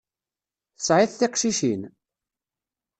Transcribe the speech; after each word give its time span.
Tesɛiḍ 0.77 1.11
tiqcicin? 1.13 1.81